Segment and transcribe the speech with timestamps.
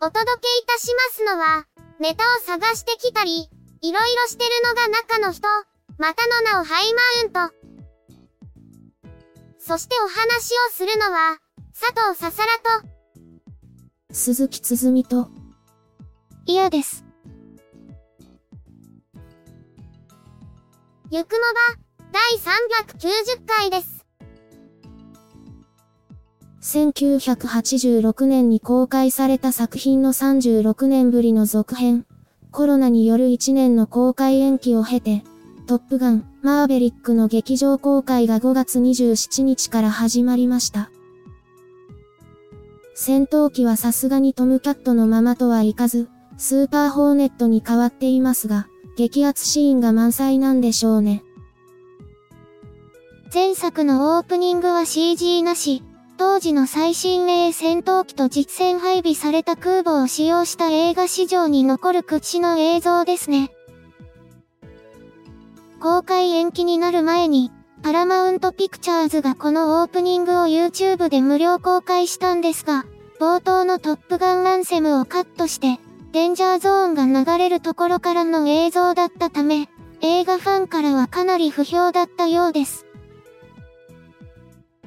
[0.00, 1.66] お届けいたしますのは、
[1.98, 5.48] ネタを探してきたり、いろいろしてるのが中の人、
[5.98, 7.54] またの名をハイマウント。
[9.58, 11.38] そしてお話をするのは、
[11.78, 12.88] 佐藤ささらと、
[14.12, 15.30] 鈴木つづみと、
[16.46, 17.04] 嫌です。
[21.10, 21.38] ゆくも
[21.72, 23.97] ば、第390回です。
[26.68, 32.04] 1986年に公開された作品の36年ぶりの続編。
[32.50, 35.24] コロナによる1年の公開延期を経て、
[35.66, 40.90] トップガン、マーベリックの劇場公開が5月27日から始まりました。
[42.94, 51.24] 戦闘機はさすがにトムキャットのままとはいかず、スーパーホーネットに変わっていますが、激アツシーンが満載なんでしょうね。
[53.32, 55.82] 前作のオープニングは CG なし、
[56.18, 63.52] 当時の最新鋭戦闘機と実戦配備された空母を使用した映画史上に残る屈指の映像ですね。
[65.78, 67.52] 公開延期になる前に、
[67.84, 72.84] パラマウントピクチャーズがこのオープニングを YouTube で無料公開したんですが、
[73.20, 75.78] 冒頭のトップガンランセムをカットして、
[76.10, 79.68] デンジャーゾーンが流れるところからの映像だったため、
[80.00, 82.87] 映画ファンからはかなり不評だったようです。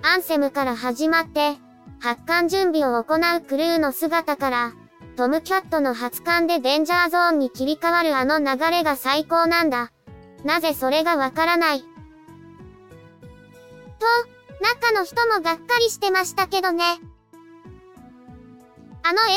[0.03, 1.57] アンセムから始まって、
[1.99, 4.73] 発艦準備を行うクルーの姿から、
[5.15, 9.91] トムキャットの発艦でデンジャーゾーンに切り替わるあの流れが最高なんだ。
[10.43, 11.81] なぜそれがわからない？
[11.81, 11.85] と、
[14.63, 16.83] 中の人もがっかりしてましたけどね。
[19.03, 19.35] あの映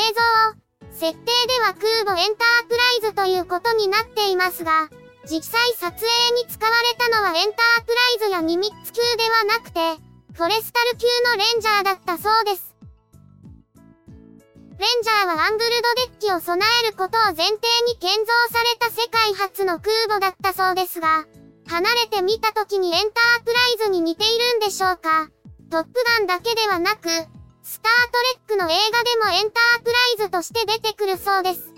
[0.89, 4.89] 像を、設定では空母エンタープライズということになっていますが、
[5.29, 6.05] 実際撮影
[6.41, 9.79] に使われたのはエンタープライズやニミッツ級ではなくて、
[10.35, 12.75] フォレスタル級のレンジャーだったそうです。
[13.71, 17.55] レンジャーはアングルドデッキを備えることを前提
[17.87, 21.23] に建造された世界初の空母だったそうですが、
[21.67, 25.29] 離れて見た時にエンタープライズに似ているんでしょうか？
[25.71, 27.07] トップガンだけではなく、
[27.63, 31.71] スタートレックの映画でもエンタープライズとして出てくるそうです。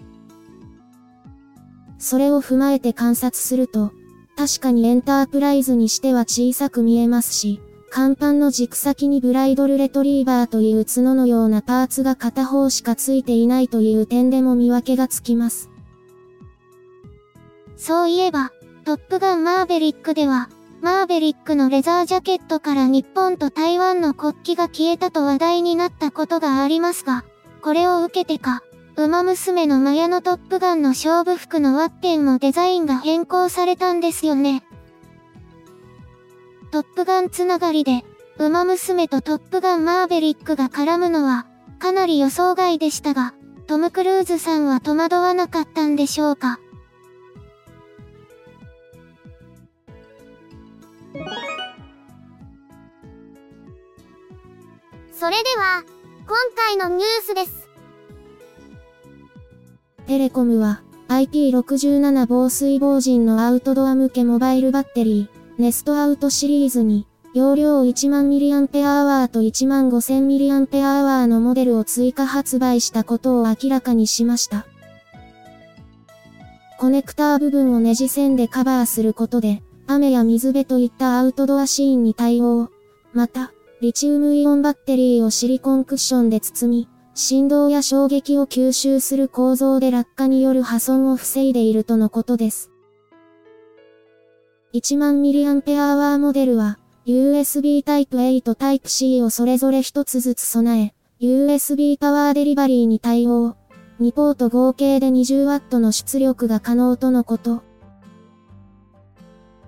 [1.99, 3.91] それを踏まえて観察すると、
[4.35, 15.69] 確かにエンタープライズにしては小さく見えますし、甲板の軸先にブライドルレトリーバーという角のようなパーツが片方しかついていないという点でも見分けがつきます。
[17.77, 18.51] そういえば、
[18.83, 20.49] トップガンマーベリックでは、
[20.81, 27.23] マーベリックのレザージャケットから日本と台湾の国旗が消えたと話題になったことがありますが、
[27.61, 28.63] これを受けてか、
[28.95, 34.63] ウマ娘のマヤのトップガンの勝負服のワッペンもデザインが変更されたんですよね。
[36.71, 38.03] トップガンつながりで、
[38.39, 41.47] ウマ娘とトップガンマーベリックが絡むのは、
[41.79, 43.33] かなり予想外でしたが、
[43.67, 46.59] トム・クルーズさんは戸惑わなかったんでしょうか？
[55.11, 55.83] それでは、
[56.27, 57.69] 今回のニュースです。
[60.05, 74.67] テレコムは IP67 防水防塵のアウトドア向けモバイルバッテリー、ネストアウトシリーズに、容量 10,000mAh と 15,000mAh のモデルを追加発売したことを明らかにしました。
[76.79, 82.69] コネクター部分をネジ線でカバーすることで、雨や水辺といったアウトドアシーンに対応。
[83.13, 83.51] また、
[83.81, 92.69] リチウムイオンバッテリーをシリコンクッションで包み、振動や衝撃を吸収する構造で落下による破損を防いでいるとのことです。
[94.77, 96.77] 10,000mAh モデルは、
[97.07, 103.55] USB Type A と Type C をそれぞれ一つずつ備え、USB パワーデリバリーに対応。
[103.99, 107.63] 2ポート合計で 20W の出力が可能とのこと。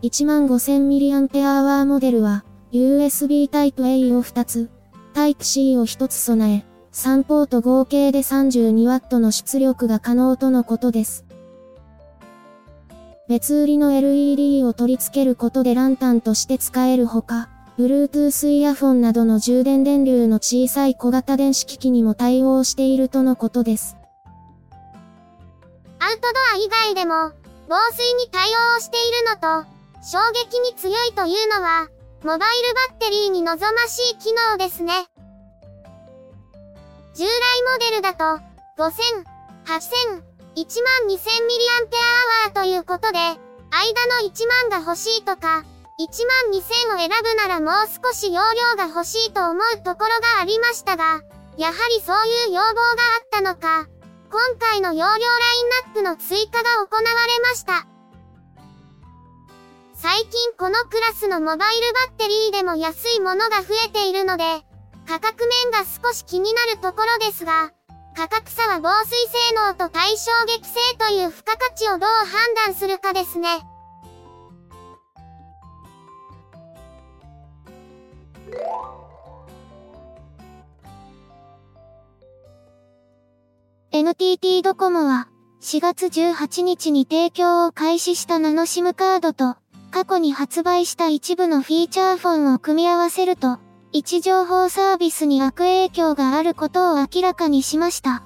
[0.04, 4.70] 15000mAh モデルは、USB Type A を2つ、
[5.16, 11.26] Type C を1つ備え、3ポート合計で 32W の出力が可能とのことです。
[13.30, 17.48] 別売りの LED を取り付けることでランタンとして使えるほか、
[17.78, 23.98] Bluetooth イヤフォンなどの充電電流の小さい小型電子機器にも対応しているとのことです。
[26.00, 27.32] アウトドア以外でも、
[27.70, 29.70] 防水に対応をしているのと、
[30.02, 31.88] 衝撃に強いというのは、
[32.24, 35.06] モバイルバッテリーに望ましい機能ですね。
[37.14, 37.28] 従来
[37.74, 38.24] モデルだと、
[38.82, 39.24] 5000、
[39.66, 43.20] 8000、12000mAh ということで、
[43.72, 45.64] 間の1万が欲しいとか、
[46.00, 51.22] 1万2000を選ぶならもう少し容量が欲しいと思うところがありましたが、
[51.58, 52.94] やはりそういう要望があ
[53.26, 53.88] ったのか、
[54.32, 55.20] 今回の容量ライン
[55.86, 57.86] ナップの追加が行われました。
[59.94, 64.44] 最近このクラスのモバイルバッテリーでも安いものが増えているので、
[65.06, 67.74] 価格面が少し気になるところですが、
[68.20, 73.48] 価格差は防水性能と対衝撃性という付加価値をどう判断するかですね。
[83.94, 85.30] NTT ドコモは
[85.62, 89.56] 4月18日に提供を開始したナノ SIM カードと
[89.92, 93.60] 過去に発売した一部のフィーチャーフォンを組み合わせると
[93.92, 98.24] 位置情報サービスに悪影響があることを明らかにしました。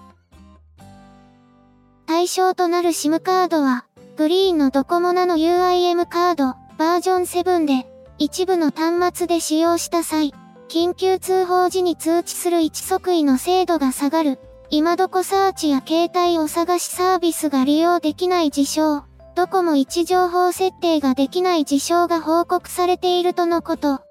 [2.05, 3.85] 対象となる SIM カードは
[4.17, 7.87] グリーンのドコモナの UIM カードバージョン7で
[8.17, 10.33] 一部の端末で使用した際、
[10.67, 14.39] 緊急通報時に通知する位置即位の精度が下がる
[14.69, 19.03] 今どこサーチや携帯お探しサービスが利用できない事象、
[19.35, 24.01] ドコモ位置情報設定ができない事象が報告されているとのこと。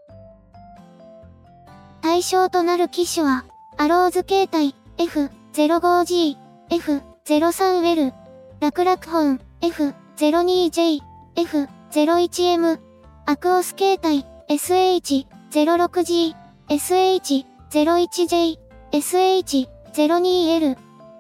[2.03, 3.45] 対象となる機種は、
[3.79, 6.37] アローズ携帯 F05G、
[6.69, 8.13] F03L、
[8.61, 10.99] 楽々本 F02J、
[11.37, 12.81] F01M、
[13.25, 16.35] アクオス携帯 SH06G、
[16.69, 18.59] SH01J、
[18.91, 20.77] SH 02L、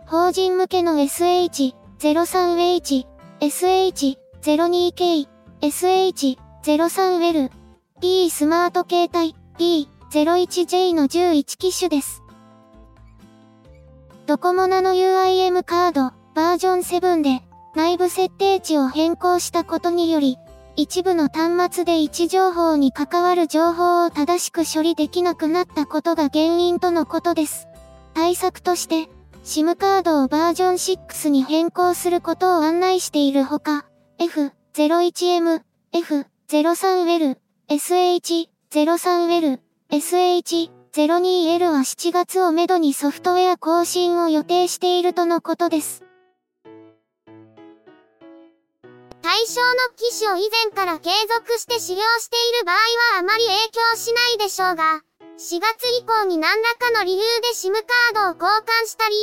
[0.06, 3.06] 法人向けの SH03H、
[3.40, 5.29] SH02K、
[5.61, 7.52] SH03L、
[8.00, 9.37] P スマート携帯
[10.12, 12.23] 01J の11機種です。
[14.26, 17.43] ドコモナの UIM カードバージョン7で
[17.75, 20.37] 内部設定値を変更したことにより、
[20.76, 27.67] 一部の端末で位置情報に関わる情報を正しく処理できなくなったことが原因とのことです。
[28.12, 29.08] 対策として、
[29.44, 33.87] SIM カードをバージョン6に変更することを案内しているほか、
[34.19, 35.62] F01M、
[35.94, 37.38] F03L、
[37.70, 46.03] SH03L、SH02L は7月をめどにソフトウェア更新を予定しているとのことです。
[49.21, 52.77] 対象の機種を以前から継続して使用している場合
[53.17, 55.03] はあまり影響しないでしょうが、
[55.37, 59.15] 4月以降に何らかの理由で SIM カードを交換したり、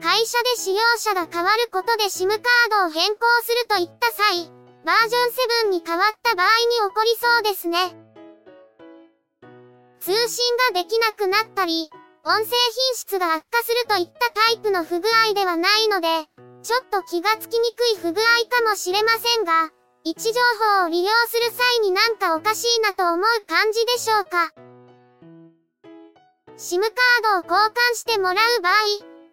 [0.00, 2.40] 会社で使用者が変わることで SIM カー
[2.70, 4.48] ドを変更するといった際、
[4.86, 6.54] バージョン7に変わった場合に
[6.88, 8.05] 起こりそうですね。
[10.06, 11.90] 通信ができなくなったり、
[12.22, 12.54] 音声品
[12.94, 16.06] 質が悪化するといったタイプの不具合ではないので、
[16.62, 19.72] ちょっと気がつきにくい不具合かもしれませんが、
[20.04, 20.40] 位置情
[20.78, 24.52] 報を利用する際になんかおかしいなと思う感じでしょうか。
[26.56, 28.74] SIM カードを交換してもらう場合、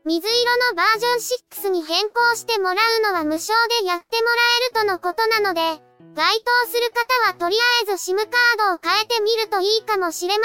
[0.05, 4.33] 水色のバージョン6に変更してもらうのは無償でやってもら
[4.73, 5.83] えるとのことなので、
[6.15, 7.59] 該当する方はとりあ
[7.91, 8.27] えず SIM カー
[8.69, 10.43] ドを変えてみるといいかもしれま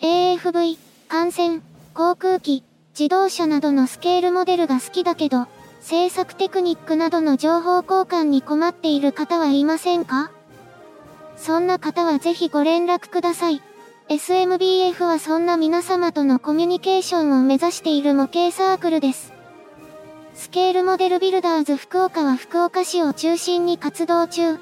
[0.00, 0.36] せん。
[0.36, 0.78] AFV、
[1.08, 1.60] 艦船、
[1.92, 2.62] 航空機、
[2.96, 5.48] 自動車などのスケールモデルが好きだけど、
[5.80, 10.30] 制作テクニックなどの情報交換に困っている方はいませんか？
[11.36, 13.60] そんな方はぜひご連絡ください。
[14.08, 19.32] SMBF はそんな皆様とのコミュニケーションを目指している模型サークルです。
[20.40, 24.56] スケールモデルビルダーズ福岡は福岡市を中心に活動中。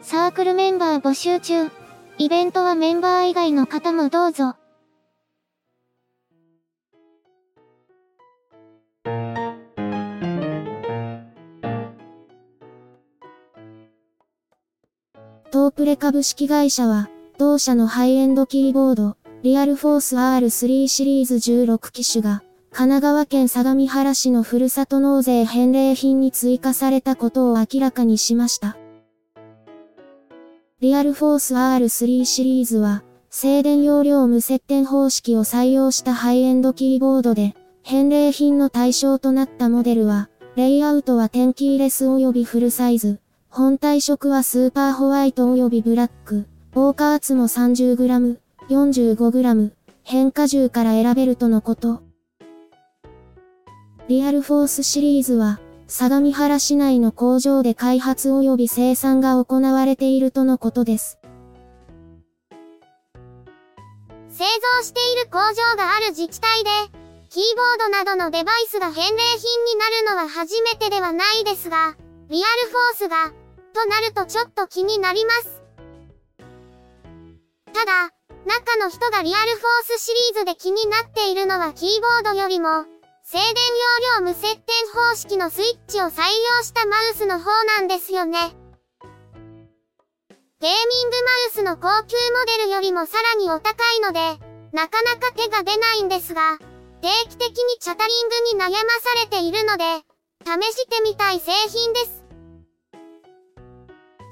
[0.00, 1.72] サークルメンバー募集中。
[2.18, 4.54] イベントはメンバー以外の方もどうぞ。
[15.50, 22.43] トープレ株式会社は、同社のハイエンドキーボード、リアルフォース R3 シリーズ16機種が、
[22.76, 28.76] 神奈川県相模原市のふるさと納税返礼品に追加されたことを明らかにしました。
[30.80, 37.54] リアルフォース R3 シリーズは、静電容量無接点方式を採用したハイエンドキーボードで、
[37.84, 48.38] 返礼品の対象となったモデルは、レイアウトはテンキーレス及びフルサイズ、本体色はスーパーホワイト及びブラック、オーカーツも 30g、
[48.68, 49.70] 45g、
[50.02, 52.03] 変化重から選べるとのこと。
[54.06, 61.18] リアルフォースシリーズは、相模原市内の工場で開発及び生産が行われているとのことです。
[64.28, 66.70] 製造している工場がある自治体で、
[67.30, 71.96] キーボードなどのデバイスが返礼品になるのは初めてではないですが、
[72.28, 73.32] リアルフォースが、
[73.72, 75.62] となるとちょっと気になります。
[77.72, 78.10] ただ、
[78.44, 82.84] 中の人がリアルフォースシリーズで気になっているのはキーボードよりも、
[83.26, 83.54] 静電容
[84.20, 84.60] 量無接点
[84.92, 88.38] 方式のスイッチを採用したマウスの方なんですよね。
[90.60, 94.20] ゲーミングマウスの高級モデルよりもさらにお高いので、
[94.72, 96.58] なかなか手が出ないんですが、
[97.00, 98.78] 定期的にチャタリングに悩まさ
[99.22, 99.84] れているので、
[100.44, 102.24] 試してみたい製品です。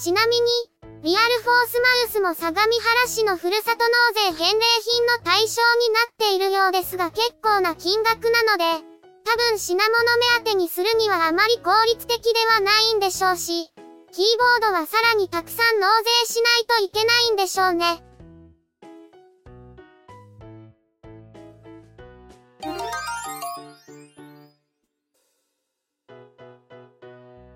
[0.01, 0.72] ちなみに、
[1.03, 3.91] リアルフォースマウスも相模原市のふるさと納
[4.31, 8.87] 税返礼品の対象になっているようですが結構な金額なので、
[9.25, 13.73] 多分品物目当てにするにはあまり効率的ではないんでしょうし、
[14.13, 14.25] キー
[14.61, 15.89] ボードはさらにたくさん納
[16.29, 18.05] 税しないといけないんでしょうね。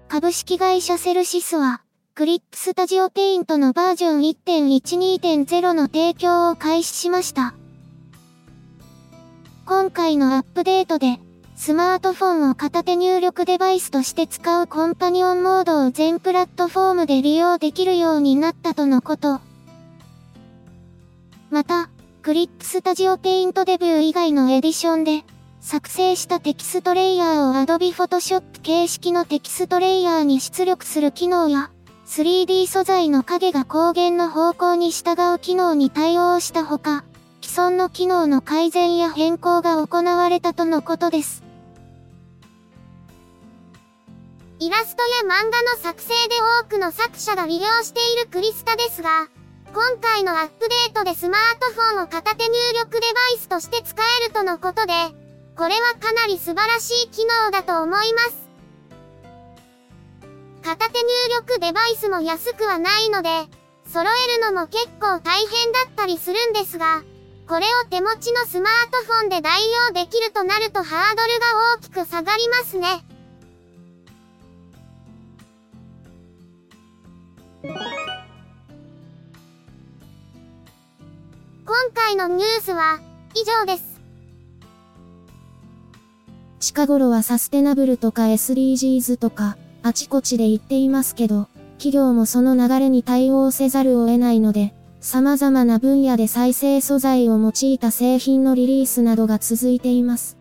[0.08, 1.82] 株式会社セルシスは、
[2.16, 7.52] CLIP STUDIO PAINT のバージョン1.12.0の提供を開始しました。
[9.66, 11.20] 今回のアップデートで、
[11.56, 19.42] スマートフォンを片手入力デバイスとして使うコンパニオンモードを全プラットフォームで利用できるようになったとのこと。
[21.50, 21.90] また、
[22.22, 25.22] CLIP STUDIO PAINT DEBUT 以外のエディションで、
[25.60, 31.70] 作成したテキストレイヤーを Adobe Photoshop 形式のテキストレイヤーに出力する機能や、
[32.06, 37.04] 3D 素材の影が光源の方向に従う機能に対応したほか、
[37.42, 41.42] 既存の機能の改善や変更が行われたとのことです。
[44.60, 49.28] イラストや漫画の作成で多くの作者が利用しているクリスタですが、
[49.74, 54.92] 今回のアップデートでスマートフォンを片手入力デバイスとして使えるとのことで、
[55.56, 58.45] これはかなり素晴らしい機能だと思います。
[60.66, 61.06] 片手入
[61.46, 63.28] 力デバイスも安くはないので、
[63.86, 67.04] 揃えるのも結構大変だったりするんですが、
[67.46, 71.46] これを手持ちのスマートフォンで代用できるとなるとハードルが
[71.76, 73.04] 大きく下がりますね。
[81.64, 82.98] 今回のニュースは
[83.36, 84.00] 以上です。
[86.58, 91.46] 近頃はサステナブルとか SDGs とか、あちこちで言っていますけど、
[91.78, 100.36] 企業もその流れに対応せざるを得ないので、様々な分野で再生素材を用いた製品のリリースなどが続いています。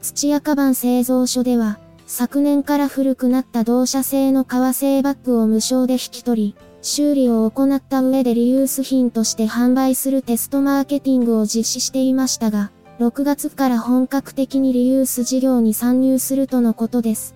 [0.00, 12.70] 土屋カバン製造所では、昨年から古くなった同社製の革製バッグを無償で引き取り、修理を行った上でリユース品として販売するテストマーケティングを実施していましたが、
[13.00, 17.33] 6月から本格的にリユース事業に参入するとのことです。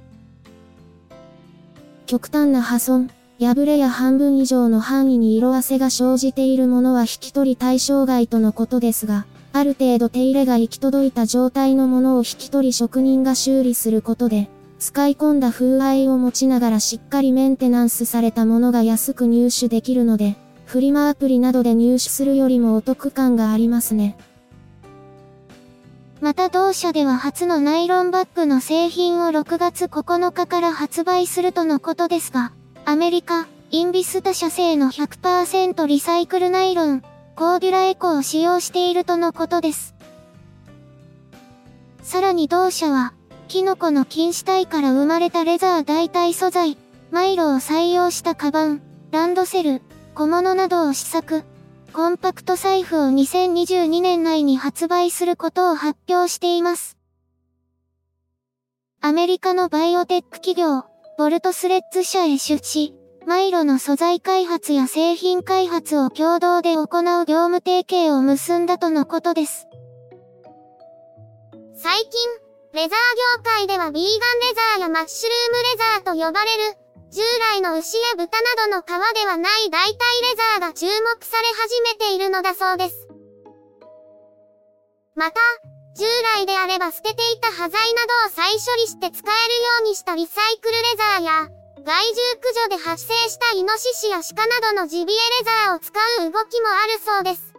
[2.09, 14.49] 極端な破損、破れや半分以上の範囲に色あせが生じているものは引き取り対象外とのことですが、ある程度手入れが行き届いた状態のものを引き取り職人が修理することで、
[14.79, 24.17] 使い込んだ風合いを持ちながらしっかりメンテナンスされたものが安く入手できるので、フリマアプリなどで入手するよりもお得感がありますね。
[26.21, 32.53] また同社では初のナイロンバッグの製品を6月9日から発売するとのことですが、
[32.85, 37.03] アメリカ、インビスタ社製の100%リサイクルナイロン、
[37.37, 39.95] コーデュラエコを使用しているとのことです。
[42.03, 43.13] さらに同社は、
[43.47, 46.77] キノコの菌糸体から生まれたレザー代替素材、
[47.13, 48.83] マイロを採用したカバン、
[49.13, 49.83] ランドセル、
[50.17, 51.45] 小物などを試作。
[51.93, 56.97] コンパクト財布を2022年内に発売することを発表しています。
[59.01, 60.85] アメリカのバイオテック企業、
[61.17, 62.95] ボルトスレッズ社へ出資、
[63.27, 66.85] マイロの素材開発や製品開発を共同で行う
[67.27, 69.67] 業務提携を結んだとのことです。
[71.75, 72.11] 最近、
[72.75, 76.79] レザー業界ではビーガンレザーやマッシュルームレザーと呼ばれる、
[77.11, 77.23] 従
[77.55, 79.97] 来の牛や豚などの皮ではない代替レ
[80.37, 83.09] ザーが注目され始めているのだそうです。
[85.15, 85.41] また、
[85.97, 86.05] 従
[86.37, 91.49] 来であれば捨てていた端材などを再処理して使えるようにしたリサイクルレザーや、
[91.85, 97.55] 害獣駆除で発生したイノシシや鹿などのジビエレザーを使う動きもあるそうです。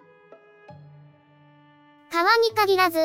[2.11, 2.99] 革に限らず、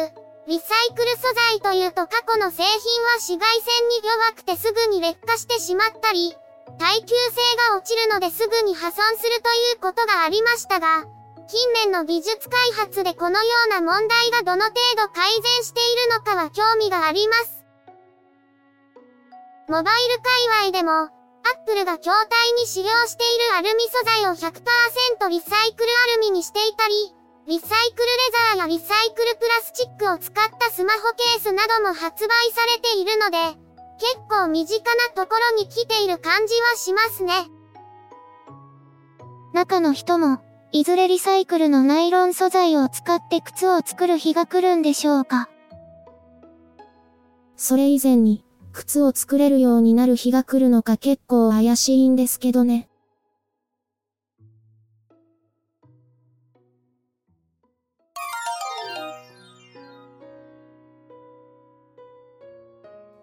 [0.47, 6.37] リサイクル素材というと過去の製品は紫外線に弱くてすぐに劣化してしまったり、
[6.79, 11.05] 耐久性が落ちるのですぐに破損するということがありましたが、
[11.49, 17.65] 近年の技術開発でこのような問題がどの程度改善しているのかは興味があります。
[19.69, 21.11] モバイル界隈でも、アッ
[21.67, 27.15] プルが筐体に使用しているアルミ素材を100%リサイクルアルミにしていたり、
[27.47, 28.13] リサイクルレ
[28.57, 33.37] ザーやリサイクルプラスチックを使ったスマホケースなども発売されているので、
[34.01, 37.35] 結構身近なところに来ている感じはしますね。
[39.53, 40.41] 中の人も、
[40.73, 45.51] いずれリサイクルのナイロン素材を使って靴を作る日が来るんでしょうか
[47.57, 52.89] それ以前に、靴を作れるようになる日が来るのか結構怪しいんですけどね。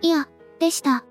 [0.00, 0.28] いや、
[0.60, 1.07] でした。